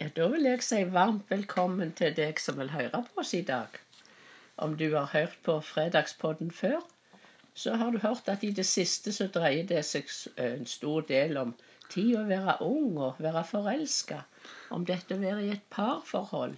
Ja, 0.00 0.06
Da 0.16 0.26
vil 0.32 0.46
jeg 0.48 0.62
si 0.64 0.78
varmt 0.94 1.28
velkommen 1.30 1.90
til 1.96 2.14
deg 2.16 2.38
som 2.40 2.56
vil 2.60 2.70
høre 2.72 3.02
på 3.08 3.20
oss 3.20 3.34
i 3.36 3.42
dag. 3.44 3.74
Om 4.56 4.76
du 4.80 4.86
har 4.94 5.10
hørt 5.12 5.36
på 5.44 5.58
Fredagspodden 5.64 6.50
før, 6.50 6.78
så 7.54 7.74
har 7.76 7.90
du 7.92 7.98
hørt 8.00 8.28
at 8.32 8.44
i 8.44 8.52
det 8.56 8.64
siste 8.66 9.12
så 9.12 9.26
dreier 9.34 9.66
det 9.68 9.82
seg 9.84 10.08
en 10.40 10.64
stor 10.66 11.04
del 11.08 11.36
om 11.36 11.52
tid 11.92 12.14
å 12.16 12.24
være 12.30 12.56
ung 12.64 12.96
og 12.96 13.20
være 13.20 13.44
forelska. 13.50 14.22
Om 14.72 14.86
dette 14.88 15.18
å 15.18 15.20
være 15.20 15.44
i 15.44 15.52
et 15.58 15.68
parforhold 15.74 16.56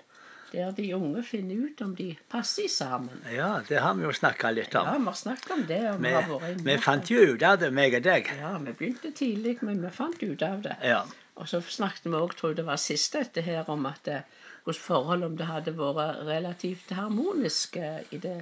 der 0.53 0.71
de 0.77 0.91
unge 0.95 1.23
finner 1.25 1.65
ut 1.67 1.81
om 1.83 1.95
de 1.97 2.11
passer 2.31 2.69
sammen. 2.69 3.23
Ja, 3.33 3.63
det 3.69 3.81
har 3.81 3.95
vi 3.97 4.05
jo 4.05 4.13
snakka 4.13 4.51
litt 4.53 4.75
om. 4.77 4.87
Ja, 4.87 4.99
vi 5.01 5.09
har 5.09 5.19
snakket 5.19 5.51
om 5.57 5.63
det. 5.67 5.81
og 5.91 5.99
vi 6.03 6.09
Vi, 6.09 6.15
har 6.15 6.29
vært 6.29 6.51
inne 6.53 6.67
vi 6.69 6.79
fant 6.87 7.11
jo 7.11 7.23
ut 7.33 7.43
av 7.49 7.59
det, 7.63 7.73
meg 7.73 7.97
og 7.97 8.05
deg. 8.05 8.29
Ja, 8.39 8.53
vi 8.59 8.75
begynte 8.83 9.11
tidlig, 9.17 9.57
men 9.65 9.81
vi 9.83 9.91
fant 9.97 10.23
ut 10.23 10.43
av 10.47 10.61
det. 10.69 10.77
Ja. 10.85 11.03
Og 11.41 11.49
så 11.49 11.63
snakket 11.65 12.11
vi 12.11 12.19
òg, 12.19 12.37
tror 12.37 12.53
jeg 12.53 12.61
det 12.61 12.69
var 12.69 12.81
sist, 12.81 13.15
dette 13.17 13.45
her 13.45 13.69
om 13.73 13.87
at 13.89 14.05
hvordan 14.05 14.25
hos 14.65 14.79
forhold 14.79 15.25
om 15.27 15.37
det 15.37 15.47
hadde 15.47 15.75
vært 15.79 16.23
relativt 16.27 16.93
harmonisk 16.95 17.77
eh, 17.77 18.03
i 18.15 18.21
det, 18.23 18.37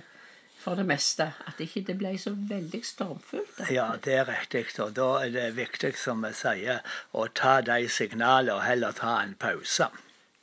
for 0.61 0.77
det 0.77 0.85
meste. 0.89 1.31
At 1.49 1.61
ikke 1.65 1.83
det 1.89 1.97
ble 2.01 2.13
så 2.21 2.35
veldig 2.35 2.83
stormfullt. 2.85 3.63
ja, 3.73 3.89
det 4.05 4.19
er 4.21 4.29
riktig. 4.29 4.67
Og 4.85 4.93
da 4.97 5.09
er 5.25 5.33
det 5.37 5.49
viktig, 5.57 5.95
som 5.97 6.25
vi 6.27 6.33
sier, 6.37 6.85
å 7.17 7.27
ta 7.43 7.61
de 7.65 7.89
signalene 7.89 8.59
og 8.59 8.65
heller 8.67 8.97
ta 8.97 9.17
en 9.23 9.35
pause. 9.35 9.89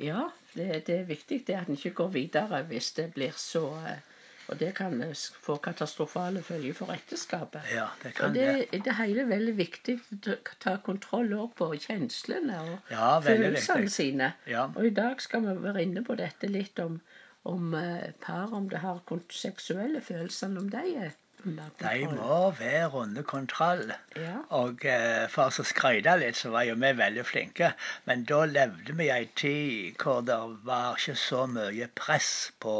Ja, 0.01 0.29
det, 0.55 0.85
det 0.89 1.01
er 1.01 1.09
viktig 1.09 1.43
det 1.47 1.57
at 1.59 1.69
en 1.69 1.77
ikke 1.77 1.95
går 2.01 2.13
videre 2.15 2.63
hvis 2.69 2.91
det 2.97 3.11
blir 3.13 3.37
så 3.37 3.67
eh, 3.85 4.01
Og 4.47 4.59
det 4.59 4.69
kan 4.77 5.01
eh, 5.03 5.13
få 5.43 5.57
katastrofale 5.63 6.41
følger 6.45 6.73
for 6.77 6.93
ekteskapet. 6.93 7.67
Ja, 7.73 7.87
det 8.03 8.13
Og 8.13 8.15
kan 8.15 8.35
det, 8.35 8.47
det. 8.71 8.81
det 8.85 8.95
hele 8.99 9.25
er 9.25 9.31
veldig 9.31 9.55
viktig 9.57 9.97
å 10.33 10.37
ta 10.63 10.77
kontroll 10.85 11.33
på 11.59 11.69
kjenslene 11.87 12.59
og 12.63 12.91
Ja, 12.93 13.09
følelsene 13.25 13.89
sine. 13.91 14.31
Ja. 14.47 14.67
Og 14.75 14.87
i 14.87 14.95
dag 15.01 15.21
skal 15.21 15.43
vi 15.47 15.57
være 15.67 15.83
inne 15.83 16.03
på 16.07 16.15
dette 16.19 16.47
litt 16.51 16.79
om, 16.79 16.99
om 17.43 17.73
eh, 17.75 18.11
par, 18.23 18.53
om 18.55 18.69
det 18.71 18.83
har 18.85 19.03
seksuelle 19.35 20.01
følelsene, 20.01 20.63
om 20.63 20.69
de 20.71 20.85
er 21.07 21.15
De 21.45 22.07
må 22.11 22.51
være 22.59 22.91
under 22.99 23.21
kontroll. 23.21 23.91
Ja. 24.15 24.37
Og 24.59 24.85
eh, 24.89 25.27
for 25.29 25.53
å 25.61 25.65
skryte 25.69 26.15
litt, 26.17 26.39
så 26.39 26.49
var 26.49 26.65
jo 26.65 26.73
vi 26.81 26.89
veldig 26.97 27.25
flinke. 27.29 27.69
Men 28.09 28.23
da 28.31 28.39
levde 28.49 28.95
vi 28.97 29.05
i 29.05 29.11
ei 29.13 29.27
tid 29.41 30.01
hvor 30.01 30.23
det 30.25 30.37
var 30.65 30.97
ikke 30.97 31.15
så 31.21 31.43
mye 31.51 31.87
press 32.01 32.31
på, 32.65 32.73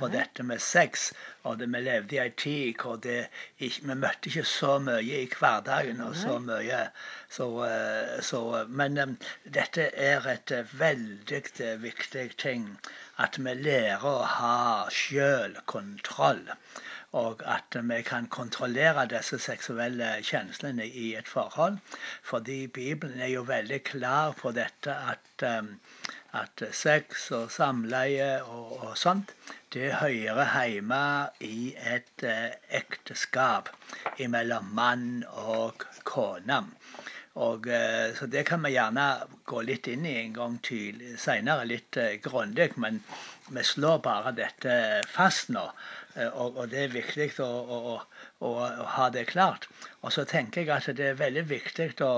på 0.00 0.08
dette 0.14 0.46
med 0.50 0.64
sex. 0.64 1.10
Og 1.44 1.60
det, 1.60 1.68
vi 1.74 1.84
levde 1.84 2.16
i 2.16 2.22
ei 2.24 2.32
tid 2.44 2.80
hvor 2.80 2.96
det 3.04 3.18
ikke, 3.58 3.84
vi 3.90 3.98
møtte 4.06 4.32
ikke 4.32 4.46
så 4.54 4.78
mye 4.88 5.20
i 5.20 5.28
hverdagen. 5.34 6.00
og 6.08 6.16
så 6.16 6.38
mye. 6.48 6.82
Så, 7.28 7.50
eh, 7.68 8.18
så, 8.30 8.42
men 8.68 8.96
eh, 9.04 9.32
dette 9.60 9.90
er 10.10 10.32
et 10.32 10.56
veldig 10.72 11.44
viktig 11.84 12.28
ting. 12.40 12.70
At 13.20 13.36
vi 13.36 13.52
lærer 13.60 14.08
å 14.08 14.18
ha 14.38 14.58
sjølkontroll 14.88 16.46
og 17.12 17.42
at 17.46 17.76
vi 17.90 18.02
kan 18.02 18.26
kontrollere 18.26 19.06
disse 19.08 19.38
seksuelle 19.38 20.10
kjenslene 20.22 20.86
i 20.86 21.14
et 21.16 21.28
forhold. 21.28 21.78
Fordi 22.22 22.66
Bibelen 22.66 23.20
er 23.20 23.32
jo 23.32 23.42
veldig 23.48 23.82
klar 23.84 24.32
på 24.36 24.52
dette 24.52 24.92
at, 25.12 25.46
um, 25.58 25.70
at 26.32 26.62
sex 26.72 27.30
og 27.30 27.50
samleie 27.50 28.42
og, 28.42 28.72
og 28.82 28.98
sånt, 28.98 29.32
det 29.72 29.94
hører 30.00 30.66
hjemme 30.68 31.02
i 31.40 31.74
et 31.76 32.24
eh, 32.24 32.52
ekteskap 32.80 33.68
mellom 34.28 34.70
mann 34.76 35.24
og 35.28 35.84
kone. 36.04 36.62
Og, 37.38 37.68
eh, 37.68 38.14
så 38.18 38.26
det 38.26 38.46
kan 38.48 38.64
vi 38.64 38.72
gjerne 38.74 39.04
gå 39.46 39.60
litt 39.62 39.86
inn 39.92 40.06
i 40.08 40.16
en 40.24 40.32
gang 40.34 40.56
seinere, 41.20 41.66
litt 41.70 41.96
eh, 41.96 42.16
grundig. 42.24 42.72
Men 42.82 42.98
vi 43.50 43.62
slår 43.64 43.98
bare 44.04 44.32
dette 44.36 44.72
fast 45.08 45.48
nå. 45.54 45.64
Eh, 46.14 46.28
og, 46.28 46.56
og 46.56 46.70
det 46.72 46.84
er 46.84 46.94
viktig 46.94 47.28
å, 47.44 47.46
å, 47.46 47.78
å, 48.40 48.48
å, 48.48 48.86
ha 48.96 49.08
det 49.14 49.28
klart. 49.32 49.68
Og 50.02 50.12
så 50.14 50.24
tenker 50.28 50.64
jeg 50.64 50.74
at 50.74 50.90
det 50.98 51.12
er 51.12 51.20
veldig 51.20 51.44
viktig 51.50 51.90
å, 52.04 52.12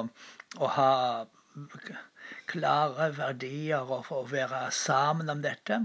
ha 0.77 0.93
klare 2.51 3.11
verdier 3.17 3.87
og 3.87 4.11
å 4.15 4.23
være 4.31 4.69
sammen 4.75 5.31
om 5.33 5.43
dette. 5.45 5.83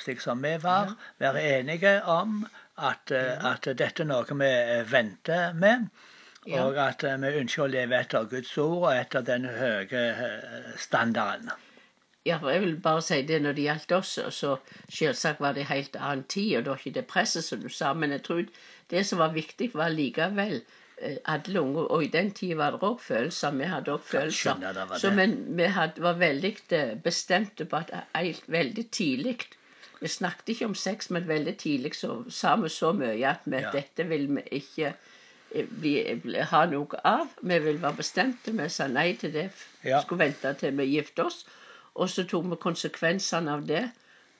Slik 0.00 0.22
som 0.24 0.40
vi 0.40 0.54
var. 0.62 0.94
Være 1.20 1.42
enige 1.58 1.98
om 2.08 2.44
at, 2.76 3.12
eh, 3.12 3.36
at 3.52 3.68
dette 3.68 4.06
er 4.06 4.08
noe 4.08 4.40
vi 4.44 4.50
eh, 4.50 4.84
venter 4.88 5.52
med. 5.52 5.90
Og 6.56 6.78
at 6.80 7.04
vi 7.04 7.34
ønsker 7.36 7.66
å 7.66 7.72
leve 7.72 7.98
etter 8.00 8.24
Guds 8.30 8.54
ord 8.58 8.86
og 8.86 8.94
etter 8.94 9.26
den 9.26 9.44
høye 9.44 10.06
standarden. 10.80 11.52
Ja, 12.26 12.36
for 12.36 12.50
jeg 12.52 12.60
vil 12.60 12.74
bare 12.84 13.00
si 13.02 13.22
det 13.24 13.38
når 13.40 13.54
det 13.56 13.62
gjaldt 13.64 13.92
oss, 13.96 14.10
så 14.36 14.56
selvsagt 14.92 15.40
var 15.40 15.54
det 15.56 15.62
en 15.64 15.70
helt 15.70 15.94
annen 15.96 16.24
tid, 16.28 16.56
og 16.56 16.64
det 16.64 16.70
var 16.72 16.82
ikke 16.82 16.98
det 16.98 17.06
presset 17.08 17.44
som 17.46 17.60
du 17.62 17.68
sa, 17.72 17.92
men 17.96 18.12
jeg 18.12 18.22
tror 18.26 18.42
det 18.90 19.04
som 19.08 19.22
var 19.22 19.32
viktig, 19.32 19.70
var 19.74 19.88
likevel 19.94 20.58
eh, 21.00 21.14
alle 21.24 21.60
unge, 21.62 21.86
og 21.86 22.04
i 22.04 22.10
den 22.12 22.28
tida 22.36 22.58
var 22.58 22.74
det 22.76 22.82
òg 22.84 22.98
følelser, 23.00 23.54
vi 23.56 23.68
hadde 23.70 23.94
òg 23.94 24.04
følelser. 24.04 24.98
Så 25.00 25.12
men 25.16 25.32
vi 25.56 25.68
hadde, 25.72 26.02
var 26.04 26.18
veldig 26.20 26.50
eh, 26.76 26.92
bestemte 27.04 27.64
på 27.64 27.80
at 27.80 27.94
helt, 28.14 28.44
veldig 28.48 28.84
tidlig 28.90 29.38
Vi 30.00 30.08
snakket 30.08 30.48
ikke 30.48 30.64
om 30.66 30.74
sex, 30.74 31.10
men 31.10 31.28
veldig 31.28 31.56
tidlig 31.60 31.94
så 31.94 32.22
sa 32.32 32.54
vi 32.56 32.68
så 32.72 32.92
mye 32.96 33.16
at 33.28 33.40
vi, 33.44 33.56
Ja. 33.60 33.70
dette 33.72 34.04
vil 34.08 34.28
vi 34.36 34.42
ikke 34.60 34.92
eh, 35.54 35.66
bli, 35.80 36.20
bli, 36.22 36.40
ha 36.40 36.64
noe 36.66 37.00
av. 37.04 37.28
Vi 37.42 37.58
vil 37.58 37.82
være 37.82 37.96
bestemte. 37.96 38.52
Vi 38.52 38.68
sa 38.68 38.86
nei 38.88 39.12
til 39.20 39.32
det. 39.32 39.50
Ja. 39.84 40.00
Skulle 40.00 40.24
vente 40.24 40.54
til 40.54 40.76
vi 40.76 40.84
gifte 40.94 41.24
oss. 41.24 41.44
Og 41.94 42.10
så 42.10 42.24
tok 42.28 42.46
vi 42.52 42.60
konsekvensene 42.60 43.52
av 43.58 43.66
det 43.68 43.84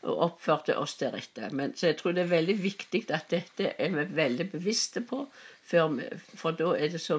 og 0.03 0.21
oppførte 0.25 0.77
oss 0.81 0.95
deretter. 1.01 1.51
Men, 1.53 1.75
så 1.77 1.91
jeg 1.91 1.99
tror 2.01 2.15
det 2.17 2.23
er 2.25 2.33
veldig 2.33 2.57
viktig 2.63 3.03
at 3.13 3.27
dette 3.33 3.73
er 3.77 3.97
vi 3.97 4.05
veldig 4.17 4.47
bevisste 4.53 5.03
på. 5.05 5.27
for, 5.71 6.01
for 6.35 6.57
da 6.57 6.73
er 6.77 6.89
det 6.89 7.01
så 7.01 7.19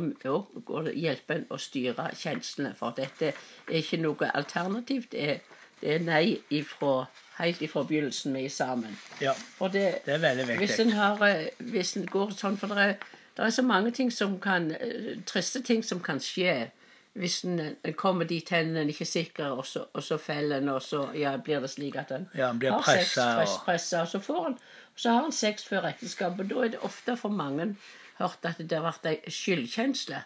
går 0.66 0.84
det 0.90 0.96
hjelper 0.98 1.36
en 1.36 1.46
å 1.50 1.58
styre 1.62 2.10
kjenslene. 2.18 2.74
For 2.76 2.98
dette 2.98 3.34
er 3.34 3.78
ikke 3.78 4.02
noe 4.02 4.32
alternativ. 4.34 5.06
Det 5.12 5.30
er, 5.30 5.38
det 5.82 5.94
er 5.96 6.04
nei 6.08 6.40
ifra, 6.50 7.06
helt 7.38 7.62
ifra 7.62 7.84
begynnelsen 7.84 8.34
vi 8.34 8.46
er 8.46 8.50
sammen. 8.50 8.98
Ja, 9.22 9.34
For 9.58 9.68
det, 9.70 10.02
det 10.06 10.18
er 10.18 10.26
veldig 10.26 10.46
hvis 10.50 10.60
viktig. 10.80 10.86
en, 10.86 10.92
har, 10.98 11.26
eh, 11.30 11.48
hvis 11.60 11.96
en 11.98 12.06
går 12.10 12.34
sånn 12.38 12.58
For 12.58 12.74
det 12.74 12.90
er, 12.90 12.94
det 13.38 13.46
er 13.46 13.50
så 13.50 13.62
mange 13.66 13.92
ting 13.92 14.12
som 14.12 14.40
kan 14.42 14.72
eh, 14.72 15.18
Triste 15.26 15.62
ting 15.62 15.86
som 15.86 16.02
kan 16.02 16.20
skje 16.20 16.72
hvis 17.14 17.44
en, 17.44 17.60
kommer 18.00 18.26
dit 18.26 18.50
hen 18.50 18.76
en 18.78 18.90
ikke 18.90 19.04
er 19.04 19.10
sikker, 19.10 19.46
og 19.46 19.66
så, 19.66 19.86
og 19.94 20.04
så 20.04 20.18
feller 20.18 20.58
en, 20.58 20.70
og 20.70 20.82
så 20.82 21.02
ja, 21.16 21.34
blir 21.38 21.60
det 21.60 21.70
slik 21.70 21.96
at 22.00 22.12
en 22.12 22.30
Ja, 22.36 22.52
har 22.54 22.82
sex, 22.88 23.16
press, 23.16 23.56
og- 23.58 23.66
pressa, 23.66 24.02
og 24.02 24.08
så 24.08 24.20
får 24.20 24.48
en 24.48 24.60
så 24.96 25.10
har 25.12 25.26
en 25.26 25.32
sex 25.32 25.64
før 25.66 25.88
ekteskapet. 25.88 26.50
Da 26.50 26.56
er 26.56 26.68
det 26.76 26.80
ofte 26.84 27.18
for 27.18 27.30
mange 27.30 27.76
hørt 28.20 28.38
at 28.44 28.58
det 28.60 28.72
har 28.72 28.84
vært 28.86 29.06
ei 29.10 29.32
skyldkjensle. 29.32 30.24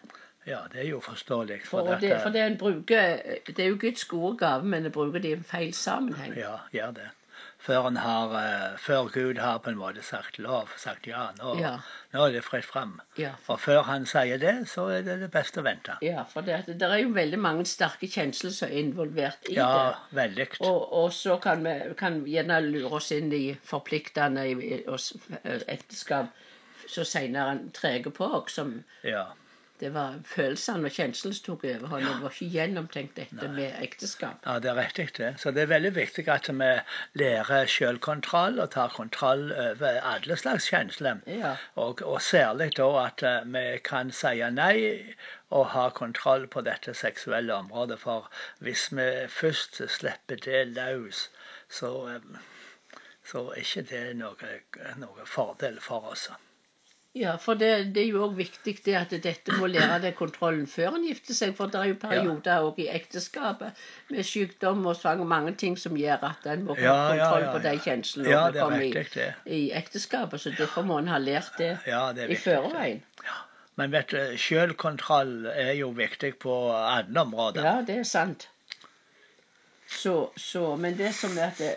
Ja, 0.47 0.59
det 0.73 0.81
er 0.81 0.89
jo 0.89 0.99
forståelig. 0.99 1.61
For, 1.65 1.85
For 1.85 1.99
det, 2.01 2.21
for 2.21 2.29
det 2.29 2.41
en 2.41 2.57
bruker 2.57 3.21
Det 3.47 3.59
er 3.59 3.67
jo 3.67 3.77
Guds 3.81 4.05
gode 4.05 4.37
gave, 4.37 4.63
men 4.63 4.85
en 4.85 4.91
bruker 4.91 5.19
det 5.19 5.29
i 5.29 5.37
en 5.37 5.43
feil 5.43 5.73
sammenheng. 5.73 6.35
Ja, 6.37 6.57
gjør 6.73 6.91
det. 6.91 7.07
Før, 7.65 7.87
har, 7.97 8.33
eh, 8.37 8.77
før 8.77 9.07
Gud 9.09 9.37
har 9.41 9.57
på 9.59 9.71
en 9.71 9.77
måte 9.79 10.03
sagt 10.05 10.37
lov, 10.37 10.69
sagt 10.77 11.07
ja, 11.09 11.31
nå, 11.39 11.55
Ja. 11.59 11.71
nå 12.13 12.25
er 12.27 12.31
det 12.35 12.43
fritt 12.45 12.65
fram. 12.65 12.99
Ja, 13.17 13.31
Og 13.49 13.57
før 13.59 13.81
han 13.87 14.05
sier 14.05 14.37
det, 14.37 14.67
så 14.69 14.85
er 14.93 15.01
det 15.01 15.15
det 15.23 15.31
beste 15.33 15.61
å 15.61 15.65
vente. 15.65 15.95
Ja, 16.05 16.23
for 16.29 16.41
det, 16.45 16.59
det 16.67 16.85
er 16.85 17.01
jo 17.01 17.09
veldig 17.15 17.39
mange 17.41 17.65
sterke 17.65 18.05
kjensler 18.07 18.53
som 18.53 18.69
er 18.69 18.77
involvert 18.83 19.49
i 19.49 19.55
Ja, 19.57 19.69
det. 20.11 20.19
veldig. 20.19 20.47
Og, 20.61 20.93
og 20.93 21.09
så 21.11 21.39
kan 21.41 21.63
vi 21.65 21.73
kan 21.97 22.21
gjerne 22.29 22.59
lure 22.69 22.91
oss 22.99 23.09
inn 23.11 23.33
i 23.33 23.57
forpliktende 23.65 24.45
eh, 24.45 25.61
ekteskap 25.67 26.29
så 26.87 27.01
seinere 27.03 27.57
treger 27.73 28.11
på 28.13 28.29
oss. 28.43 28.53
Som 28.59 28.83
Ja. 29.03 29.25
Det 29.79 29.89
var 29.93 30.13
følelsene 30.23 30.87
og 30.87 30.93
kjenslene 30.95 31.35
som 31.35 31.45
tok 31.45 31.63
overhånd. 31.67 32.05
Det 32.07 32.19
var 32.23 32.35
ikke 32.35 32.53
gjennomtenkt 32.53 33.17
dette 33.19 33.47
med 33.51 33.73
ekteskap. 33.83 34.37
Ja, 34.45 34.53
det 34.63 34.69
er 34.71 34.77
riktig 34.79 35.07
det. 35.17 35.31
Så 35.41 35.51
det 35.51 35.65
er 35.65 35.71
veldig 35.71 35.91
viktig 35.97 36.23
at 36.31 36.47
vi 36.61 36.69
lærer 37.19 37.67
selvkontroll 37.73 38.61
og 38.63 38.69
tar 38.77 38.95
kontroll 38.95 39.51
over 39.51 39.99
alle 40.13 40.37
slags 40.39 40.69
kjensler. 40.71 41.19
Ja. 41.27 41.55
Og, 41.75 42.05
og 42.07 42.21
særlig 42.23 42.69
da 42.79 42.87
at 43.03 43.25
eh, 43.27 43.43
vi 43.57 43.65
kan 43.83 44.15
si 44.15 44.39
nei 44.55 44.77
og 45.51 45.67
ha 45.75 45.89
kontroll 45.99 46.47
på 46.47 46.63
dette 46.63 46.95
seksuelle 46.95 47.59
området. 47.59 47.99
For 47.99 48.31
hvis 48.63 48.87
vi 48.95 49.09
først 49.27 49.83
slipper 49.97 50.39
det 50.47 50.67
løs, 50.71 51.27
så, 51.67 51.91
eh, 52.15 52.41
så 53.27 53.49
er 53.51 53.63
ikke 53.67 53.87
det 53.91 54.03
noe, 54.23 54.57
noe 55.03 55.27
fordel 55.27 55.83
for 55.83 56.15
oss. 56.15 56.29
Ja, 57.15 57.37
for 57.39 57.55
det, 57.55 57.69
det 57.95 58.01
er 58.03 58.09
jo 58.11 58.25
òg 58.25 58.33
viktig 58.35 58.73
det 58.83 58.95
at 58.99 59.13
dette 59.23 59.53
må 59.55 59.69
lære 59.71 60.01
det 60.03 60.09
kontrollen 60.17 60.65
før 60.67 60.97
en 60.97 61.05
gifter 61.07 61.37
seg. 61.37 61.53
For 61.55 61.71
det 61.71 61.79
er 61.79 61.85
jo 61.93 61.95
perioder 62.01 62.65
òg 62.67 62.81
i 62.83 62.89
ekteskapet 62.91 63.79
med 64.11 64.27
sykdom 64.27 64.81
og 64.91 64.97
svang 64.99 65.21
og 65.23 65.29
mange 65.31 65.53
ting 65.55 65.77
som 65.79 65.95
gjør 65.95 66.25
at 66.27 66.49
en 66.51 66.65
må 66.67 66.75
ha 66.75 66.83
Ja, 66.83 66.95
ja, 66.95 67.05
kontroll 67.29 67.45
ja, 67.45 67.53
på 67.53 67.61
de 67.63 67.71
ja. 67.77 67.83
kjenslene 67.85 68.33
Ja, 68.33 68.41
det 68.51 68.59
er 68.59 68.65
kommer 68.67 68.83
i, 68.83 68.89
riktig, 68.91 69.21
det. 69.21 69.29
i 69.47 69.61
ekteskapet. 69.79 70.43
Så 70.43 70.51
derfor 70.59 70.83
må 70.91 70.99
en 70.99 71.07
ha 71.13 71.21
lært 71.23 71.55
det 71.57 71.71
Ja, 71.87 72.09
det 72.11 72.25
er 72.25 72.27
i 72.27 72.35
viktig. 72.35 72.43
føreveien. 72.51 73.01
Men 73.79 73.91
vet 73.95 74.11
du, 74.11 74.19
selvkontroll 74.39 75.33
er 75.55 75.71
jo 75.79 75.89
viktig 75.95 76.33
på 76.43 76.53
alle 76.75 77.23
områder. 77.23 77.63
Ja, 77.63 77.73
det 77.87 77.97
er 78.03 78.03
sant. 78.07 78.49
så, 79.87 80.29
så, 80.35 80.75
men 80.75 80.97
det 80.97 81.13
som 81.15 81.37
er 81.37 81.51
at 81.53 81.59
det, 81.63 81.73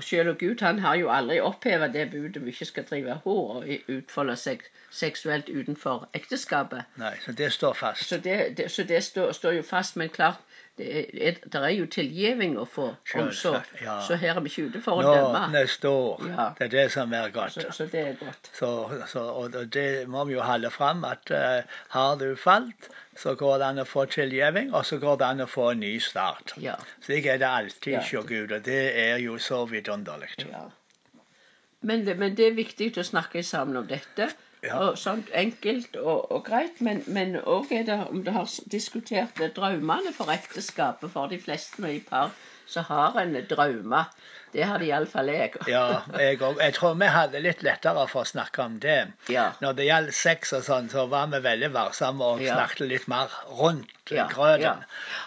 selv 0.00 0.28
og 0.28 0.38
Gud 0.38 0.60
han 0.60 0.78
har 0.78 0.96
jo 0.98 1.10
aldri 1.14 1.38
oppheva 1.40 1.86
det 1.88 2.08
budet 2.10 2.40
om 2.40 2.48
ikke 2.50 2.64
skal 2.64 2.86
drive 2.88 3.20
hår 3.24 3.52
og 3.60 3.92
utfolde 3.94 4.34
seg 4.36 4.64
seksuelt 4.90 5.48
utenfor 5.48 6.08
ekteskapet. 6.18 6.88
Nei, 6.98 7.14
så 7.22 7.32
det 7.32 7.52
står 7.54 7.76
fast. 7.78 8.08
Så 8.08 8.18
det, 8.24 8.38
det, 8.58 8.70
så 8.74 8.82
det 8.88 9.02
står, 9.04 9.32
står 9.32 9.60
jo 9.60 9.62
fast. 9.62 9.96
Men 9.96 10.10
klart, 10.10 10.40
det 10.78 10.88
er, 11.28 11.38
der 11.52 11.64
er 11.66 11.72
jo 11.74 11.86
tilgivning 11.90 12.54
å 12.58 12.64
få 12.70 12.86
omsorg. 13.18 13.66
Ja. 13.82 13.98
Så 14.06 14.16
her 14.20 14.36
er 14.38 14.44
vi 14.44 14.52
ikke 14.52 14.68
ute 14.70 14.82
for 14.84 15.02
å 15.02 15.04
dømme. 15.04 15.40
Nå 15.48 15.56
neste 15.56 15.90
år. 15.90 16.24
Ja. 16.30 16.46
Det 16.58 16.68
er 16.68 16.72
det 16.76 16.86
som 16.94 17.12
er 17.18 17.32
godt. 17.34 17.58
Så, 17.58 17.66
så 17.74 17.88
det 17.90 18.04
er 18.04 18.16
godt. 18.20 18.50
Så, 18.54 18.70
så, 19.10 19.24
og 19.42 19.58
det 19.74 19.88
må 20.10 20.24
vi 20.28 20.36
jo 20.36 20.46
holde 20.46 20.70
fram 20.70 21.02
at 21.08 21.34
uh, 21.34 21.78
har 21.96 22.16
du 22.22 22.30
falt, 22.38 22.90
så 23.18 23.34
går 23.38 23.58
det 23.58 23.70
an 23.72 23.82
å 23.82 23.86
få 23.88 24.06
tilgivning, 24.14 24.70
og 24.72 24.86
så 24.86 25.00
går 25.02 25.18
det 25.18 25.30
an 25.32 25.44
å 25.44 25.50
få 25.50 25.72
en 25.74 25.82
ny 25.82 25.96
start. 26.02 26.54
Ja. 26.62 26.78
Slik 27.04 27.26
er 27.26 27.42
det 27.42 27.50
alltid 27.50 27.98
Ja. 27.98 28.24
Gud, 28.28 28.52
og 28.52 28.62
det 28.66 28.82
er 28.98 29.18
jo 29.22 29.38
så 29.42 29.64
vidunderlig. 29.66 30.30
ja. 30.46 30.68
Men, 31.80 32.04
det, 32.06 32.16
men 32.18 32.34
det 32.34 32.46
er 32.48 32.56
viktig 32.56 32.90
å 32.98 33.06
snakke 33.06 33.42
sammen 33.46 33.76
om 33.78 33.86
dette. 33.86 34.32
Og 34.66 34.98
sånt 34.98 35.28
enkelt 35.38 35.96
og, 35.96 36.32
og 36.32 36.44
greit, 36.44 36.80
men, 36.82 37.36
òg 37.46 37.70
er 37.72 37.84
det 37.86 37.98
om 38.08 38.24
du 38.26 38.30
har 38.34 38.48
diskutert 38.72 39.38
det, 39.38 39.52
drømmene 39.56 40.12
for 40.16 40.32
ekteskapet. 40.34 41.12
For 41.14 41.30
de 41.30 41.38
fleste 41.38 41.92
i 41.94 42.00
par 42.02 42.34
så 42.68 42.82
har 42.88 43.16
en 43.22 43.36
drømmer. 43.48 44.10
Det 44.52 44.64
har 44.64 44.80
iallfall 44.80 45.28
jeg. 45.28 45.58
Ja, 45.68 46.00
jeg, 46.16 46.38
òg. 46.40 46.56
jeg 46.62 46.72
tror 46.78 46.94
vi 46.96 47.08
hadde 47.12 47.40
litt 47.44 47.60
lettere 47.66 48.06
for 48.08 48.24
å 48.24 48.28
snakke 48.30 48.62
om 48.64 48.78
det. 48.80 48.94
Ja. 49.28 49.50
Når 49.60 49.74
det 49.76 49.88
gjaldt 49.90 50.16
sex 50.16 50.54
og 50.56 50.62
sånn, 50.64 50.88
så 50.88 51.04
var 51.12 51.26
vi 51.34 51.40
veldig 51.44 51.68
varsomme 51.74 52.24
og 52.24 52.40
Ja. 52.40 52.54
snakket 52.56 52.88
litt 52.88 53.08
mer 53.12 53.28
rundt 53.60 53.92
Ja, 54.08 54.24
grøten. 54.32 54.84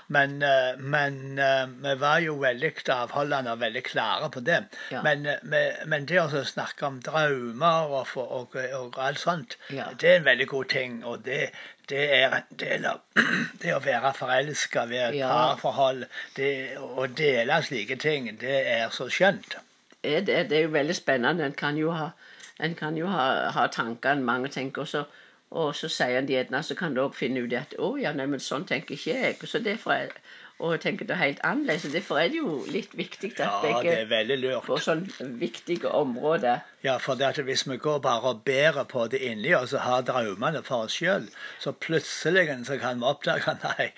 Men, 0.10 0.42
eh, 0.42 0.72
men 0.80 1.38
eh, 1.38 1.68
vi 1.86 1.94
var 2.02 2.18
jo 2.26 2.40
veldig 2.42 2.72
avholdende 2.96 3.54
og 3.54 3.60
veldig 3.62 3.84
klare 3.86 4.32
på 4.34 4.42
det. 4.44 4.64
Ja. 4.90 5.04
Men, 5.06 5.28
eh, 5.28 5.84
men 5.86 6.08
det 6.10 6.18
å 6.24 6.42
snakke 6.42 6.90
om 6.90 6.98
drømmer 7.06 7.94
og, 7.94 8.16
og, 8.18 8.58
og 8.80 8.98
alt 8.98 9.22
sånt, 9.22 9.58
det 9.70 10.10
er 10.10 10.18
en 10.18 10.26
veldig 10.32 10.48
god 10.50 10.70
ting. 10.74 11.04
Og 11.06 11.22
det, 11.30 11.52
det 11.90 12.04
er 12.18 12.36
en 12.38 12.58
del 12.60 12.86
av 12.86 13.00
det 13.62 13.74
å 13.76 13.80
være 13.84 14.14
forelska 14.18 14.86
ved 14.90 15.02
et 15.10 15.16
Ja. 15.20 15.30
parforhold. 15.32 16.06
Det, 16.36 16.78
å 16.78 17.08
dele 17.08 17.62
slike 17.64 17.98
ting, 18.00 18.30
det 18.42 18.60
er 18.76 18.90
så 18.90 19.10
skjønt. 19.10 19.56
er 20.04 20.22
det, 20.22 20.50
det 20.50 20.58
er 20.58 20.62
jo 20.68 20.76
veldig 20.76 20.96
spennende. 20.96 21.46
En 21.46 21.54
kan 21.58 21.78
jo 21.78 21.92
ha, 21.92 22.12
en 22.60 22.76
kan 22.76 22.98
jo 22.98 23.08
ha, 23.08 23.50
ha 23.52 23.68
tankene 23.68 24.24
mange 24.24 24.50
tenker, 24.50 24.82
og 24.82 24.88
så, 24.88 25.04
og 25.52 25.76
så 25.76 25.90
sier 25.92 26.18
en 26.22 26.28
de 26.28 26.34
gjerne, 26.34 26.64
så 26.64 26.76
kan 26.76 26.94
du 26.96 27.02
òg 27.04 27.16
finne 27.16 27.44
ut 27.44 27.54
at 27.54 27.76
å 27.80 27.98
ja, 28.00 28.14
nei, 28.14 28.26
men 28.26 28.40
sånn 28.40 28.66
tenker 28.66 28.96
ikke 28.96 29.18
jeg. 29.18 29.38
Så 29.46 29.60
derfor 29.60 29.94
er, 29.94 30.14
og 30.62 30.80
tenker 30.82 31.08
det 31.10 31.18
helt 31.18 31.40
annerledes. 31.48 31.92
Derfor 31.94 32.20
er 32.22 32.30
det 32.30 32.38
jo 32.38 32.60
litt 32.70 32.94
viktig 32.98 33.32
at 33.34 33.42
Ja, 33.42 33.82
begge 33.82 34.60
på 34.66 34.78
sånn 34.82 35.08
viktige 35.42 35.90
områder 35.90 36.62
Ja, 36.86 36.98
for 37.02 37.18
det 37.18 37.28
at 37.32 37.42
hvis 37.46 37.66
vi 37.70 37.78
går 37.82 38.00
bare 38.06 38.34
og 38.34 38.44
bærer 38.46 38.86
på 38.90 39.08
det 39.14 39.22
inni 39.26 39.54
oss 39.58 39.74
og 39.78 39.84
har 39.86 40.06
drømmene 40.06 40.64
for 40.66 40.88
oss 40.88 40.98
sjøl, 40.98 41.28
så 41.62 41.74
plutselig 41.74 42.48
så 42.66 42.78
kan 42.82 43.02
vi 43.02 43.10
oppdage 43.10 43.58
nei, 43.66 43.92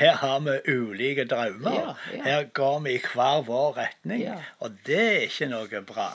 her 0.00 0.18
har 0.20 0.42
vi 0.44 0.58
ulike 0.72 1.24
drømmer. 1.28 1.78
Ja, 1.78 1.94
ja. 2.16 2.24
Her 2.26 2.50
går 2.60 2.82
vi 2.84 2.98
i 2.98 3.06
hver 3.12 3.46
vår 3.48 3.72
retning. 3.80 4.28
Og 4.60 4.76
det 4.86 5.00
er 5.06 5.24
ikke 5.28 5.48
noe 5.52 5.82
bra. 5.88 6.10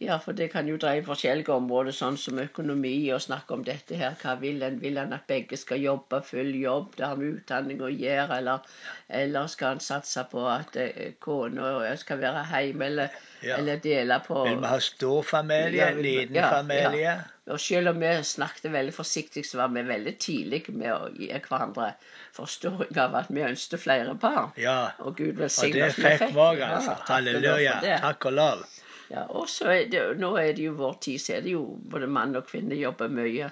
Ja, 0.00 0.14
for 0.16 0.32
det 0.32 0.46
kan 0.54 0.64
jo 0.68 0.78
dreie 0.80 1.02
forskjellige 1.04 1.52
områder, 1.52 1.92
sånn 1.92 2.14
som 2.16 2.38
økonomi, 2.40 2.94
og 3.12 3.20
snakke 3.20 3.52
om 3.52 3.64
dette 3.66 3.98
her. 4.00 4.14
Hva 4.22 4.32
vil 4.40 4.62
en? 4.64 4.78
Vil 4.80 4.96
en 4.96 5.12
at 5.12 5.26
begge 5.28 5.58
skal 5.60 5.82
jobbe 5.82 6.22
full 6.24 6.54
jobb, 6.56 6.94
det 6.96 7.04
har 7.04 7.18
med 7.20 7.34
utdanning 7.42 7.82
å 7.84 7.90
gjøre, 7.92 8.38
eller, 8.38 8.64
eller 9.12 9.50
skal 9.52 9.76
en 9.76 9.82
satse 9.84 10.24
på 10.32 10.46
at 10.48 10.78
eh, 10.80 11.12
kona 11.20 11.74
skal 12.00 12.22
være 12.22 12.46
hjemme, 12.48 12.88
eller, 12.88 13.18
Ja. 13.44 13.56
eller 13.56 13.76
dele 13.80 14.18
på 14.24 14.40
Vil 14.48 14.56
vi 14.60 14.66
ha 14.72 14.78
stor 14.80 15.22
familie, 15.22 15.76
Ja, 15.84 15.92
vi- 15.96 16.02
liten 16.02 16.34
ja, 16.36 16.48
familie? 16.50 17.00
ja. 17.04 17.14
Og 17.52 17.60
selv 17.60 17.88
om 17.92 18.00
vi 18.00 18.10
snakket 18.24 18.72
veldig 18.72 18.92
forsiktig, 18.94 19.44
så 19.44 19.56
var 19.60 19.68
vi 19.68 19.82
veldig 19.82 20.18
tidlige 20.18 20.72
med 20.72 20.92
å 20.92 21.08
gi 21.16 21.28
hverandre 21.32 21.92
forståing 22.36 22.96
av 22.98 23.14
at 23.20 23.28
vi 23.30 23.40
ønsket 23.42 23.80
flere 23.80 24.14
barn. 24.14 24.52
Ja. 24.56 24.92
Og 25.00 25.16
Gud 25.16 25.34
velsigne 25.36 25.72
det 25.74 25.82
Og 25.82 25.96
det 25.96 26.18
fikk 26.20 26.28
vi 26.32 26.40
òg, 26.40 26.60
altså. 26.62 26.96
Halleluja. 27.08 27.80
Takk 28.00 28.26
og 28.26 28.32
lov. 28.32 28.64
Ja, 29.10 29.24
og 29.26 29.48
så 29.50 29.72
er 29.74 29.88
det, 29.90 30.02
nå 30.22 30.30
er 30.38 30.52
det 30.54 30.68
jo 30.68 30.76
vår 30.78 30.98
tid, 31.02 31.18
så 31.18 31.36
er 31.36 31.44
det 31.46 31.54
jo 31.56 31.64
både 31.90 32.06
mann 32.06 32.36
og 32.38 32.46
kvinne 32.46 32.78
jobber 32.78 33.10
mye 33.10 33.50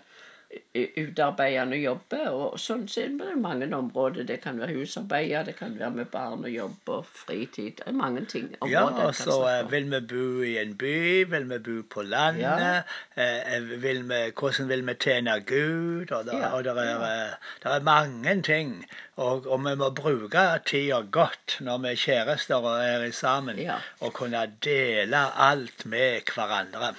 utarbeidende 0.78 1.76
jobber, 1.76 2.28
og 2.32 2.54
sånn 2.60 2.86
ser 2.88 3.10
vi 3.12 3.26
det 3.26 3.34
mange 3.40 3.66
områder. 3.76 4.24
Det 4.28 4.38
kan 4.44 4.60
være 4.60 4.76
husarbeider, 4.78 5.44
det 5.48 5.56
kan 5.58 5.74
være 5.78 5.90
med 5.98 6.08
barn 6.12 6.44
og 6.46 6.52
jobb 6.52 6.92
og 6.94 7.08
fritid. 7.12 7.74
Det 7.80 7.86
er 7.90 7.96
mange 7.98 8.24
ting. 8.30 8.46
Ja, 8.70 8.86
og 8.88 9.14
så 9.18 9.36
eh, 9.50 9.66
vil 9.72 9.90
vi 9.92 10.00
bo 10.12 10.22
i 10.46 10.54
en 10.62 10.72
by, 10.80 10.94
vil 11.32 11.48
vi 11.50 11.58
bo 11.66 11.76
på 11.96 12.04
landet, 12.08 12.46
ja. 12.46 12.80
eh, 13.20 13.68
vil 13.82 14.02
vi, 14.08 14.22
hvordan 14.38 14.70
vil 14.72 14.86
vi 14.88 14.96
tjene 15.04 15.36
Gud, 15.50 16.14
og 16.16 16.24
det, 16.30 16.38
Ja, 16.38 16.50
er, 16.56 17.04
eh, 17.10 17.68
er 17.74 17.84
mange 17.84 18.38
ting. 18.42 18.72
Og, 19.16 19.46
og 19.50 19.64
vi 19.66 19.74
må 19.76 19.90
bruke 19.90 20.46
tida 20.64 21.02
godt 21.10 21.58
når 21.60 21.84
vi 21.84 21.92
er 21.92 22.02
kjærester 22.06 22.62
og 22.62 22.80
er 22.84 23.10
sammen, 23.12 23.58
Ja. 23.58 23.80
og 24.00 24.14
kunne 24.14 24.46
dele 24.64 25.26
alt 25.36 25.86
med 25.86 26.32
hverandre. 26.34 26.94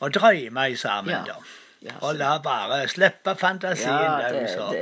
Og 0.00 0.14
drømme 0.14 0.76
sammen, 0.80 1.26
da. 1.28 1.36
Og 2.00 2.14
la 2.14 2.38
bare 2.44 2.82
slippe 2.88 3.32
fantasien 3.40 3.88
Ja, 3.94 4.30
løs. 4.34 4.54
og- 4.56 4.74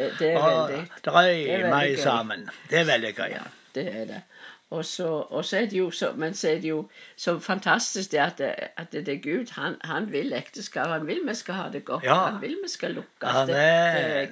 og 0.43 0.71
drømme 1.05 1.97
sammen. 2.03 2.49
Det 2.71 2.81
er 2.81 2.85
veldig 2.85 3.15
gøy. 3.17 3.29
Ja, 3.31 3.45
det 3.75 3.87
er 3.87 4.05
det. 4.05 4.23
Og 4.70 4.85
så, 4.85 5.06
og 5.09 5.44
så 5.44 5.56
er 5.56 5.67
det 5.67 5.79
jo 5.79 5.91
så, 5.91 6.11
men 6.12 6.35
så 6.35 6.49
er 6.50 6.59
det 6.61 6.69
jo 6.69 6.88
så 7.17 7.38
fantastisk 7.41 8.12
det 8.12 8.19
at, 8.19 8.38
det, 8.38 8.50
at 8.76 8.93
det 8.93 9.09
er 9.09 9.23
Gud. 9.25 9.53
Han, 9.56 9.76
han 9.85 10.12
vil 10.12 10.32
ekteskap. 10.37 10.87
Han 10.93 11.06
vil 11.06 11.23
vi 11.29 11.35
skal 11.35 11.55
ha 11.55 11.69
det 11.73 11.85
godt. 11.85 12.05
Ja. 12.05 12.15
Han 12.26 12.41
vil 12.43 12.56
vi 12.62 12.69
skal 12.69 12.91
lukkes. 12.99 13.38
Det, 13.49 13.49
det 13.49 13.56
er 13.56 14.26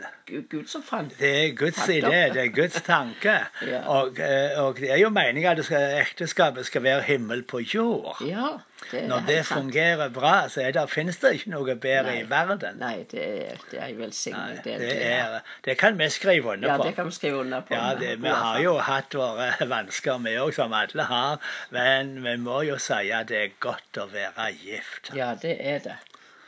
Gud- 0.51 0.67
som 0.69 0.83
fant 0.83 1.15
Det 1.19 1.31
er 1.45 1.55
Guds 1.57 1.79
idé, 1.89 2.35
det 2.35 2.43
er 2.45 2.53
Guds 2.53 2.83
tanke. 2.83 3.39
Ja. 3.67 3.81
og, 3.89 4.19
eh, 4.21 4.61
og 4.61 4.77
det 4.77 4.91
er 4.93 4.97
jo 5.01 5.09
meningen 5.09 5.59
at 5.59 5.65
skal, 5.65 6.01
ekteskapet 6.01 6.67
skal 6.67 6.83
være 6.83 7.03
himmel 7.03 7.43
på 7.43 7.59
jord. 7.75 8.17
Ja, 8.27 8.59
det 8.91 9.03
er 9.05 9.09
Når 9.09 9.23
det 9.27 9.47
fungerer 9.47 10.09
bra, 10.13 10.49
så 10.49 10.61
er 10.61 10.71
det, 10.77 10.85
finnes 10.91 11.17
det 11.17 11.33
ikke 11.39 11.51
noe 11.51 11.75
bedre 11.81 12.11
Nei. 12.13 12.21
i 12.23 12.31
verden. 12.31 12.77
Nei, 12.79 13.07
det 13.11 13.25
er, 13.25 13.63
det 13.71 13.81
er 13.81 13.87
en 13.87 13.99
velsigning. 13.99 14.61
Det, 14.65 14.75
er 14.75 14.79
det, 14.79 15.07
er, 15.07 15.39
det 15.65 15.79
kan 15.79 15.99
vi 15.99 16.09
skrive 16.13 16.53
under 16.53 16.69
Ja, 16.71 16.77
på. 16.77 16.83
det 16.87 16.95
kan 16.95 17.07
vi 17.07 17.13
skrive 17.17 17.41
under 17.41 17.61
på. 17.61 17.75
Ja, 17.75 17.95
det, 18.01 18.13
vi 18.23 18.29
har 18.29 18.61
jo 18.63 18.77
hatt 18.79 19.15
våre 19.17 19.49
vansker, 19.69 20.19
vi 20.27 20.37
òg, 20.43 20.53
som 20.57 20.75
alle 20.77 21.07
har. 21.09 21.41
Men 21.75 22.17
vi 22.25 22.37
må 22.43 22.63
jo 22.67 22.79
si 22.83 23.11
at 23.15 23.31
det 23.31 23.43
er 23.43 23.57
godt 23.63 24.03
å 24.03 24.09
være 24.13 24.51
gift. 24.61 25.13
Ja, 25.17 25.35
det 25.43 25.57
er 25.61 25.83
det. 25.87 25.97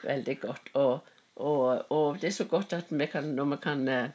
Veldig 0.02 0.36
godt. 0.42 0.72
Og, 0.78 1.08
og, 1.36 1.92
og 1.94 2.20
det 2.20 2.32
er 2.32 2.38
så 2.38 2.48
godt 2.50 2.76
at 2.76 2.90
vi 2.90 3.06
kan, 3.10 3.32
når 3.38 3.54
vi 3.54 3.60
kan 3.62 3.88
eh, 3.88 4.10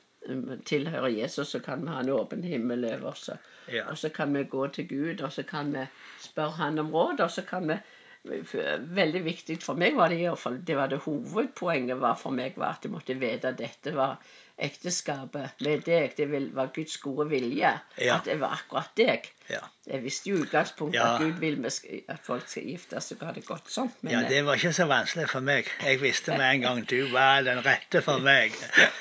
tilhøre 0.66 1.12
Jesus, 1.12 1.56
så 1.56 1.60
kan 1.60 1.84
vi 1.84 1.92
ha 1.92 2.04
en 2.04 2.14
åpen 2.14 2.44
himmel 2.44 2.86
over 2.92 3.12
oss. 3.12 3.30
Ja. 3.72 3.88
Og 3.90 3.98
så 3.98 4.10
kan 4.10 4.34
vi 4.36 4.44
gå 4.44 4.68
til 4.68 4.88
Gud, 4.88 5.22
og 5.22 5.32
så 5.32 5.44
kan 5.44 5.74
vi 5.74 5.86
spørre 6.22 6.58
Han 6.60 6.80
om 6.80 6.94
råd, 6.94 7.20
og 7.20 7.32
så 7.32 7.42
kan 7.48 7.68
vi 7.70 7.82
Veldig 8.24 9.20
viktig 9.26 9.58
for 9.60 9.76
meg 9.76 9.98
var 10.00 10.08
det 10.08 10.22
i 10.22 10.28
hvert 10.30 10.40
fall, 10.40 10.62
det 10.64 10.78
var 10.78 10.88
det 10.88 11.02
hovedpoenget 11.04 11.98
var 12.00 12.16
for 12.16 12.32
meg 12.32 12.56
var 12.56 12.78
at 12.78 12.86
jeg 12.88 12.94
måtte 12.94 13.18
vite 13.20 13.50
at 13.50 13.58
dette 13.60 13.92
var 13.92 14.14
ekteskapet 14.58 15.62
med 15.66 15.82
deg. 15.88 16.14
Det 16.18 16.28
var 16.54 16.70
Guds 16.76 16.98
gode 17.02 17.30
vilje. 17.30 17.72
Ja. 17.98 18.18
At 18.18 18.26
det 18.30 18.40
var 18.42 18.60
akkurat 18.60 18.92
deg. 18.98 19.32
Ja. 19.52 19.60
Jeg 19.86 20.00
visste 20.06 20.30
jo 20.30 20.38
i 20.38 20.44
utgangspunktet 20.46 20.96
Ja. 21.00 21.16
at 21.16 21.22
Gud 21.22 21.40
vil 21.42 21.66
at 22.08 22.20
folk 22.24 22.46
skal 22.48 22.64
gifte 22.64 23.02
seg 23.04 23.18
og 23.20 23.28
ha 23.28 23.34
det 23.36 23.46
godt 23.46 23.68
sånn. 23.68 23.90
Men, 24.02 24.14
Ja, 24.14 24.22
det 24.30 24.46
var 24.46 24.56
ikke 24.56 24.72
så 24.74 24.86
vanskelig 24.88 25.26
for 25.30 25.44
meg. 25.44 25.68
Jeg 25.84 26.00
visste 26.02 26.38
med 26.38 26.46
en 26.48 26.62
gang 26.62 26.86
du 26.88 27.12
var 27.12 27.42
den 27.44 27.60
rette 27.66 28.02
for 28.02 28.20
meg. 28.24 28.54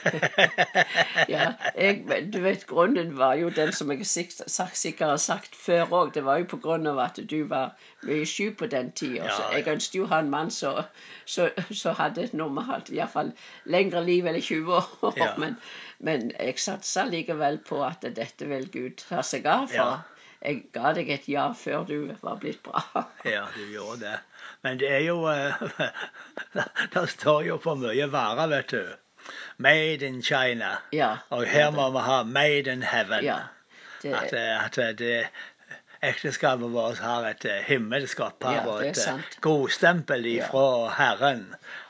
ja, 1.29 1.53
jeg, 1.79 2.03
du 2.33 2.41
vet, 2.43 2.67
grunnen 2.67 3.15
var 3.19 3.35
jo 3.39 3.53
den 3.55 3.73
som 3.73 3.93
jeg 3.93 4.07
sagt, 4.07 4.43
sikkert 4.77 5.09
har 5.15 5.23
sagt 5.23 5.55
før 5.55 5.87
òg. 5.93 6.13
Det 6.15 6.25
var 6.27 6.43
jo 6.43 6.49
på 6.51 6.59
grunn 6.65 6.87
av 6.91 6.99
at 6.99 7.21
du 7.31 7.45
var 7.47 7.77
mye 8.03 8.27
syk 8.27 8.59
på 8.59 8.67
den 8.67 8.91
tida. 8.99 9.29
Ja, 9.31 9.53
jeg 9.55 9.69
ønsket 9.71 10.01
jo 10.01 10.09
å 10.09 10.11
ha 10.11 10.19
en 10.25 10.33
mann 10.33 10.51
som 10.51 11.95
hadde 12.01 12.25
et 12.27 12.35
normalt, 12.35 12.91
iallfall 12.91 13.31
lengre 13.65 14.03
liv 14.05 14.27
enn 14.27 14.41
20 14.43 14.75
år. 14.81 14.91
Ja. 15.17 15.35
Men, 15.43 15.57
men 16.01 16.31
jeg 16.39 16.59
satsa 16.63 17.05
likevel 17.11 17.59
på 17.69 17.83
at 17.87 18.07
dette 18.17 18.49
vil 18.51 18.67
Gud 18.73 18.97
ta 19.03 19.23
seg 19.27 19.47
av. 19.51 19.69
For 19.69 19.77
Ja. 19.77 20.01
jeg 20.43 20.65
ga 20.75 20.93
deg 20.97 21.11
et 21.15 21.29
ja 21.31 21.45
før 21.55 21.85
du 21.87 21.97
var 22.23 22.41
blitt 22.43 22.63
bra. 22.67 22.83
Ja, 23.35 23.45
du 23.55 23.63
gjorde 23.75 24.01
det. 24.07 24.17
Men 24.63 24.79
det 24.81 24.89
er 24.91 25.05
jo 25.07 25.21
eh, 25.31 25.63
Det 26.95 27.07
står 27.17 27.45
jo 27.51 27.59
for 27.63 27.79
mye 27.79 28.09
varer, 28.11 28.49
vet 28.51 28.75
du. 28.75 28.83
Made 29.63 30.03
in 30.07 30.23
China. 30.23 30.77
Ja, 30.93 31.13
Og 31.31 31.45
her 31.47 31.71
må 31.71 31.91
vi 31.95 32.03
ha 32.09 32.23
Made 32.27 32.73
in 32.73 32.83
Heaven. 32.83 33.25
ja. 33.25 33.41
Det, 34.03 34.11
At, 34.19 34.33
eh, 34.35 34.65
at 34.65 34.99
det 34.99 35.29
ekteskapet 36.03 36.73
vårt 36.75 36.99
har 36.99 37.23
et 37.29 37.45
eh, 37.47 37.61
himmelsk 37.69 38.19
opphav 38.25 38.57
Ja, 38.57 38.63
og 38.67 38.81
det 38.81 38.89
er 38.89 38.91
et 38.91 38.99
eh, 38.99 39.05
sant. 39.05 39.37
godstempel 39.45 40.27
ifra 40.27 40.65
Herren. 40.97 41.45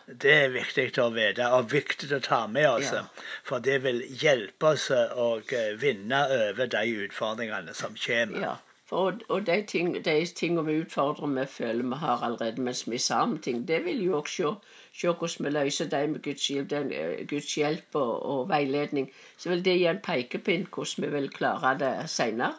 Det 0.06 0.32
er 0.35 0.49
viktig 0.50 0.88
å 0.99 1.09
vite, 1.14 1.47
og 1.54 1.71
viktig 1.73 2.11
å 2.16 2.21
ta 2.25 2.40
med 2.50 2.68
oss. 2.68 2.90
Ja. 2.90 3.04
For 3.47 3.62
det 3.62 3.78
vil 3.85 4.02
hjelpe 4.23 4.73
oss 4.75 4.88
å 4.90 5.28
eh, 5.40 5.73
vinne 5.78 6.25
over 6.49 6.66
de 6.66 6.82
utfordringene 7.06 7.75
som 7.78 7.94
kommer. 8.06 8.47
Ja. 8.49 8.56
For, 8.92 9.14
og 9.32 9.46
de 9.46 9.54
ting, 9.64 9.94
de 10.04 10.14
tingene 10.37 10.62
vi 10.66 10.72
utfordrer 10.82 11.30
vi 11.32 11.44
føler 11.49 11.87
vi 11.88 11.99
har 12.00 12.25
allerede 12.26 12.61
mens 12.64 12.82
vi 12.90 12.99
er 12.99 13.00
sammen, 13.04 13.38
ting, 13.46 13.62
det 13.68 13.78
vil 13.87 14.02
jo 14.04 14.18
også 14.18 14.50
se, 14.92 15.06
hvordan 15.08 15.46
vi 15.46 15.52
løser 15.54 15.88
dem 15.94 16.11
med 16.12 16.20
Guds 16.26 16.49
hjelp, 16.50 16.68
den, 16.70 16.90
eh, 16.92 17.22
Guds 17.30 17.54
hjelp 17.56 17.96
og, 17.96 18.11
og 18.34 18.42
veiledning. 18.50 19.08
Så 19.38 19.49
vil 19.49 19.64
det 19.64 19.78
gi 19.78 19.87
en 19.88 20.02
pekepinn 20.04 20.66
hvordan 20.68 21.06
vi 21.06 21.12
vil 21.14 21.30
klare 21.32 21.72
det 21.80 21.94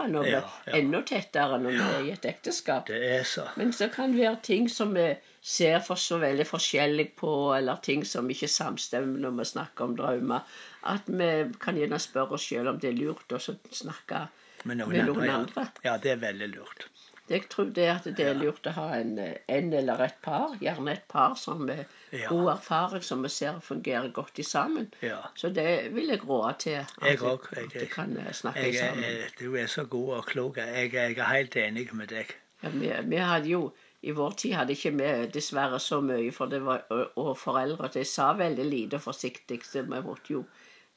når 0.09 0.23
vi 0.23 0.33
Ja, 0.33 0.41
er 0.41 0.73
ja. 0.73 0.79
enda 0.79 1.01
tettere 1.11 1.59
når 1.61 1.77
vi 1.77 1.85
er 1.91 2.07
i 2.07 2.11
et 2.15 2.25
ekteskap. 2.25 2.87
Det 2.89 3.03
er 3.19 3.23
så. 3.23 3.45
Men 3.55 3.69
det 3.77 3.91
kan 3.93 4.17
være 4.17 4.39
ting 4.41 4.69
som 4.69 4.95
vi 4.97 5.11
ser 5.41 5.79
for 5.85 6.01
så 6.01 6.17
veldig 6.17 6.47
forskjellig 6.49 7.11
på, 7.19 7.53
eller 7.53 7.75
ting 7.83 8.05
som 8.05 8.29
ikke 8.29 8.47
samstemmer 8.47 9.19
når 9.27 9.37
vi 9.37 9.51
snakker 9.53 9.85
om 9.85 9.95
drømmer. 10.01 10.49
At 10.83 11.05
vi 11.05 11.29
kan 11.61 11.77
gjerne 11.77 11.99
spørre 11.99 12.39
oss 12.39 12.49
selv 12.49 12.73
om 12.73 12.79
det 12.79 12.89
er 12.89 13.03
lurt 13.03 13.37
å 13.37 13.43
snakke 13.83 14.27
Med 14.63 14.77
noen, 14.79 14.89
med 14.95 15.05
noen 15.09 15.29
andre, 15.29 15.35
andre. 15.37 15.65
Ja. 15.83 15.97
det 15.97 16.11
er 16.11 16.19
veldig 16.21 16.47
lurt. 16.55 16.87
Jeg 17.29 17.45
tror 17.49 17.69
det 17.75 17.85
at 17.87 18.03
det 18.17 18.25
er 18.27 18.33
lurt 18.35 18.65
å 18.67 18.71
ha 18.75 18.85
en, 18.97 19.13
en 19.47 19.69
eller 19.73 20.01
et 20.05 20.17
par, 20.21 20.57
gjerne 20.59 20.91
et 20.91 21.05
par 21.07 21.35
som 21.39 21.61
med 21.65 21.85
Ja. 22.11 22.27
god 22.29 22.49
erfaring, 22.57 23.01
som 23.03 23.23
vi 23.23 23.29
ser 23.31 23.59
fungerer 23.63 24.11
godt 24.13 24.39
i 24.39 24.43
sammen. 24.43 24.89
Ja. 25.01 25.21
Så 25.35 25.49
det 25.55 25.93
vil 25.95 26.11
jeg 26.11 26.19
råde 26.27 26.53
til. 26.59 26.75
At, 26.83 26.91
Jeg 27.07 27.19
òg. 27.23 27.47
Jeg- 27.73 27.89
kan 27.89 28.17
eh, 28.17 28.31
snakke 28.33 28.59
Jeg, 28.67 28.75
sammen. 28.75 29.03
er- 29.03 29.31
du 29.39 29.55
er 29.55 29.65
så 29.67 29.85
god 29.85 30.09
og 30.17 30.25
klok. 30.25 30.57
Jeg, 30.57 30.93
jeg 30.93 31.17
er 31.17 31.23
helt 31.31 31.55
enig 31.55 31.93
med 31.93 32.07
deg. 32.11 32.35
Ja, 32.63 32.69
vi, 32.69 32.91
vi 33.09 33.15
hadde 33.17 33.47
jo 33.49 33.71
I 34.03 34.11
vår 34.11 34.31
tid 34.35 34.53
hadde 34.53 34.73
ikke 34.75 34.91
vi 34.99 35.27
dessverre 35.31 35.79
så 35.79 36.01
mye, 36.03 36.31
for 36.35 36.45
det 36.51 36.59
var, 36.61 36.81
og, 36.91 37.37
foreldre 37.39 37.87
de 37.93 38.03
sa 38.03 38.33
veldig 38.33 38.65
lite 38.67 38.95
og 38.99 39.01
forsiktig, 39.01 39.61
så 39.63 39.81
vi 39.87 40.01
måtte 40.03 40.33
jo 40.33 40.41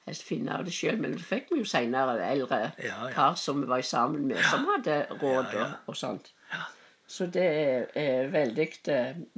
helst 0.06 0.24
finne 0.26 0.56
det 0.64 0.72
sjøl. 0.74 0.98
Men 1.02 1.16
det 1.16 1.26
fikk 1.26 1.52
vi 1.52 1.60
jo 1.62 1.68
senere 1.68 2.16
eldre 2.30 2.62
Ja, 2.78 2.96
ja. 3.08 3.12
par 3.16 3.36
som 3.40 3.60
vi 3.62 3.68
var 3.70 3.84
sammen 3.86 4.26
med, 4.30 4.42
som 4.50 4.66
hadde 4.70 5.02
råd 5.20 5.52
Ja, 5.52 5.60
ja. 5.60 5.68
Og, 5.68 5.92
og 5.92 6.00
sånt. 6.00 6.32
Ja. 6.52 6.64
Så 7.06 7.28
det 7.30 7.46
er, 7.94 8.26
veldig, 8.32 8.66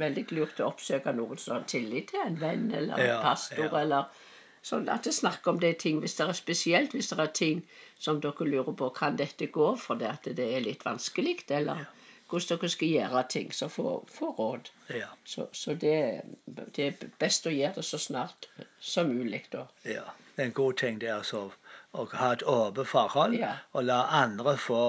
veldig 0.00 0.24
lurt 0.32 0.60
å 0.60 0.70
oppsøke 0.70 1.12
noen 1.12 1.36
som 1.40 1.58
har 1.58 1.66
tillit 1.68 2.08
til, 2.14 2.22
en 2.24 2.40
venn 2.40 2.70
eller 2.72 2.96
en 2.96 3.10
Ja, 3.10 3.18
pastor, 3.24 3.66
ja. 3.66 3.82
eller 3.82 4.24
sånn 4.64 4.88
at 4.92 5.04
det 5.04 5.12
snakker 5.14 5.52
om 5.52 5.60
de 5.60 5.74
ting, 5.78 6.00
hvis 6.00 6.16
det 6.18 6.26
er 6.26 6.36
spesielt 6.36 6.96
hvis 6.96 7.12
det 7.12 7.20
er 7.22 7.34
ting 7.36 7.60
som 8.00 8.22
dere 8.24 8.48
lurer 8.48 8.72
på, 8.76 8.88
kan 8.96 9.16
dette 9.20 9.50
gå 9.52 9.68
for 9.80 10.00
det 10.00 10.08
at 10.10 10.30
det 10.36 10.48
er 10.56 10.64
litt 10.64 10.84
vanskelig, 10.84 11.42
eller 11.60 11.84
hvordan 12.28 12.58
dere 12.60 12.68
skal 12.68 12.88
gjøre 12.88 13.22
ting, 13.32 13.52
så 13.54 13.68
få, 13.72 13.92
få 14.12 14.30
råd. 14.38 14.70
Ja. 14.94 15.08
Så, 15.24 15.46
så 15.52 15.74
det, 15.74 16.22
det 16.76 16.86
er 16.86 17.10
best 17.20 17.46
å 17.46 17.52
gjøre 17.54 17.78
det 17.80 17.84
så 17.88 17.98
snart 17.98 18.48
som 18.80 19.12
mulig, 19.14 19.44
da. 19.52 19.66
ja. 19.84 20.06
Det 20.38 20.44
er 20.44 20.50
en 20.52 20.54
god 20.54 20.74
ting 20.78 20.98
det 21.02 21.08
er 21.08 21.16
altså 21.16 21.38
å 21.98 22.04
ha 22.12 22.28
et 22.32 22.42
åpent 22.46 22.86
forhold 22.86 23.32
Ja. 23.34 23.56
og 23.74 23.88
la 23.88 23.96
andre 24.20 24.52
få 24.60 24.82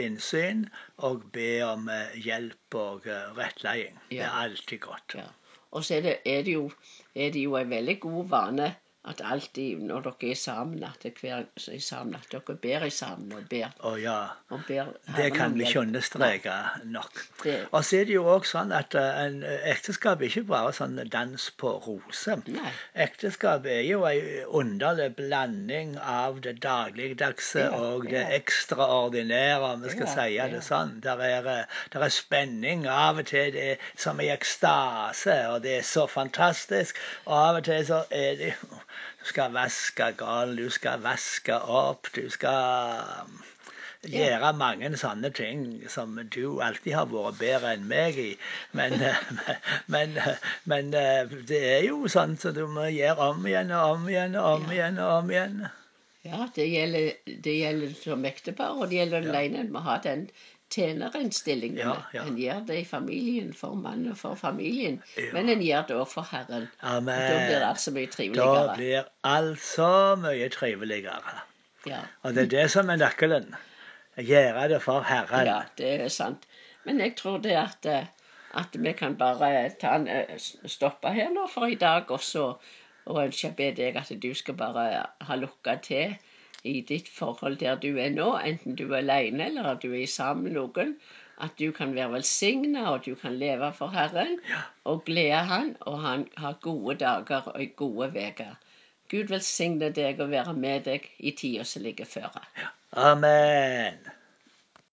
innsyn 0.00 0.62
og 0.96 1.26
be 1.34 1.58
om 1.66 1.90
eh, 1.92 2.14
hjelp 2.24 2.78
og 2.80 3.06
eh, 3.06 3.42
Ja. 3.68 3.90
Det 4.08 4.20
er 4.20 4.30
alltid 4.30 4.80
godt. 4.80 5.14
Ja. 5.18 5.26
Og 5.72 5.84
så 5.84 5.94
er 5.98 6.00
det, 6.00 6.16
er, 6.24 6.42
det 6.42 6.54
jo, 6.54 6.70
er 7.14 7.30
det 7.34 7.42
jo 7.42 7.56
en 7.58 7.70
veldig 7.70 8.00
god 8.00 8.28
vane 8.28 8.74
at 9.06 9.20
alltid 9.20 9.82
når 9.84 10.00
dere 10.06 10.30
er 10.30 10.34
sammen, 10.40 10.82
at 10.84 11.02
hver 11.20 11.42
er 11.44 11.80
sammen, 11.80 12.14
at 12.16 12.28
dere 12.32 12.54
ber 12.56 12.86
sammen 12.88 13.32
og 13.36 13.42
ber. 13.50 13.68
Å 13.84 13.90
ja. 14.00 14.14
Og 14.50 14.62
ber 14.68 14.86
Det 15.16 15.26
kan 15.34 15.52
vi 15.58 15.66
ikke 15.66 15.80
understreke 15.80 16.54
nok. 16.84 17.20
Det- 17.42 17.68
Og 17.72 17.84
så 17.84 17.98
er 18.00 18.04
det 18.08 18.14
jo 18.14 18.24
òg 18.24 18.46
sånn 18.48 18.72
at 18.72 18.94
eh, 18.94 19.18
en 19.26 19.42
ekteskap 19.44 20.22
er 20.22 20.30
ikke 20.30 20.46
bare 20.48 20.72
sånn 20.72 20.96
dans 21.12 21.50
på 21.60 21.74
roser. 21.86 22.40
Ekteskap 22.94 23.66
er 23.66 23.82
jo 23.84 24.04
ei 24.08 24.44
underlig 24.46 25.10
blanding 25.16 25.98
av 25.98 26.40
det 26.40 26.56
dagligdagse 26.64 27.60
Ja, 27.66 27.70
og 27.76 28.04
det 28.08 28.22
ja. 28.22 28.38
ekstraordinære, 28.38 29.60
om 29.74 29.82
vi 29.84 29.90
skal 29.90 30.06
Ja, 30.06 30.14
si 30.14 30.34
ja. 30.36 30.48
det 30.48 30.62
sånn. 30.64 31.00
Der 31.04 31.20
er, 31.20 31.46
eh, 31.58 31.64
der 31.92 32.00
er 32.08 32.08
spenning. 32.08 32.86
Av 32.88 33.18
og 33.18 33.26
til 33.26 33.52
det 33.52 33.64
er 33.72 33.76
som 33.96 34.20
i 34.20 34.28
ekstase, 34.32 35.36
og 35.52 35.62
det 35.62 35.78
er 35.78 35.82
så 35.82 36.06
fantastisk. 36.08 36.96
Og 37.26 37.36
av 37.36 37.56
og 37.60 37.64
til 37.64 37.84
så 37.86 38.04
er 38.10 38.36
det 38.40 38.54
jo 38.54 38.78
Du 39.20 39.28
skal 39.30 39.52
vaske 39.54 40.12
galen, 40.20 40.56
du 40.56 40.70
skal 40.70 41.02
vaske 41.04 41.56
opp, 41.56 42.10
du 42.14 42.28
skal 42.32 43.28
gjøre 44.10 44.52
mange 44.58 44.90
sånne 45.00 45.30
ting 45.34 45.62
som 45.88 46.18
du 46.34 46.60
alltid 46.62 46.96
har 46.96 47.08
vært 47.12 47.38
bedre 47.40 47.72
enn 47.76 47.86
meg 47.88 48.18
i. 48.20 48.30
Men, 48.76 48.98
men, 49.94 50.18
men 50.70 50.92
eh, 50.98 51.32
det 51.48 51.62
er 51.76 51.86
jo 51.88 52.04
sånn 52.12 52.36
så 52.40 52.52
du 52.56 52.66
må 52.70 52.90
gjøre 52.92 53.30
om 53.32 53.46
igjen 53.48 53.72
og 53.72 53.96
om 53.96 54.10
igjen 54.12 54.36
og 54.40 54.50
om 54.58 54.70
igjen 54.72 55.00
og 55.00 55.16
om 55.22 55.32
igjen. 55.32 55.64
Ja, 56.24 56.46
det 56.56 56.66
gjelder, 56.72 57.10
det 57.44 57.54
gjelder 57.58 57.96
som 58.00 58.24
ektepar, 58.24 58.78
og 58.78 58.88
det 58.88 59.02
gjelder 59.02 59.26
den 59.26 59.34
Ja. 59.34 59.60
En 59.60 59.72
må 59.72 59.82
ha 59.84 59.98
den 60.04 60.28
tjenerinnstillingen. 60.74 61.78
Ja, 61.78 61.94
ja. 62.14 62.22
En 62.26 62.36
gjør 62.38 62.64
det 62.68 62.78
i 62.80 62.84
familien 62.88 63.52
for 63.56 63.74
mannen 63.78 64.10
og 64.12 64.18
for 64.20 64.34
familien, 64.40 65.00
Ja. 65.16 65.30
men 65.32 65.48
en 65.52 65.62
gjør 65.62 65.86
det 65.88 65.96
òg 65.96 66.08
for 66.12 66.22
Herren. 66.30 66.68
Amen. 66.82 67.20
Da 67.20 67.38
blir 67.46 67.58
det 67.60 67.68
altså 67.68 67.94
mye 67.94 68.10
triveligere. 68.12 68.66
Da 68.68 68.74
blir 68.78 69.08
alt 69.24 69.60
så 69.60 69.90
mye 70.22 70.48
triveligere. 70.54 71.38
Ja. 71.86 72.00
Og 72.22 72.34
det 72.34 72.46
er 72.46 72.52
det 72.56 72.66
som 72.74 72.90
er 72.90 72.96
nøkkelen. 73.00 73.54
Gjøre 74.16 74.68
det 74.68 74.82
for 74.82 75.02
Herren. 75.02 75.46
ja, 75.46 75.62
det 75.78 75.94
er 76.00 76.08
sant. 76.08 76.44
Men 76.84 77.00
jeg 77.00 77.16
tror 77.16 77.38
det 77.42 77.56
at, 77.56 77.86
eh, 77.86 78.06
at 78.54 78.76
vi 78.78 78.92
kan 78.92 79.16
bare 79.16 79.70
ta 79.80 79.94
en, 79.96 80.08
eh, 80.08 80.38
stoppe 80.66 81.08
her 81.12 81.30
nå 81.34 81.48
for 81.50 81.66
i 81.66 81.74
dag, 81.74 82.10
og 82.10 82.20
så 82.20 82.54
og 83.06 83.18
ønske 83.26 83.50
be 83.56 83.66
deg 83.76 83.96
at 84.00 84.12
du 84.22 84.30
skal 84.34 84.54
bare 84.54 85.06
ha 85.20 85.34
lukka 85.36 85.74
til 85.82 86.14
i 86.64 86.80
ditt 86.88 87.08
forhold 87.08 87.58
der 87.60 87.76
du 87.80 87.90
er 88.00 88.10
nå, 88.14 88.30
enten 88.50 88.76
du 88.78 88.86
er 88.90 89.02
alene 89.02 89.46
eller 89.50 89.74
du 89.82 89.92
er 89.92 90.06
sammen 90.10 90.48
med 90.48 90.56
noen. 90.58 90.96
At 91.44 91.56
du 91.58 91.72
kan 91.74 91.94
være 91.96 92.12
velsigna, 92.12 92.84
og 92.92 93.06
du 93.06 93.14
kan 93.18 93.34
leve 93.38 93.72
for 93.74 93.90
Herren 93.90 94.36
og 94.84 95.02
glede 95.04 95.42
Han, 95.50 95.76
og 95.80 96.00
Han 96.00 96.28
har 96.36 96.60
gode 96.62 96.94
dager 97.02 97.50
og 97.54 97.76
gode 97.76 98.10
uker. 98.14 98.54
Gud 99.10 99.30
velsigne 99.34 99.90
deg 99.90 100.20
og 100.20 100.30
være 100.30 100.54
med 100.54 100.86
deg 100.90 101.10
i 101.18 101.34
tida 101.36 101.66
som 101.68 101.82
ligger 101.82 102.08
føre. 102.08 102.46
Amen. 102.92 104.13